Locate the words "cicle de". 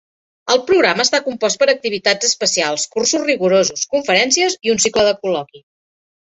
4.89-5.17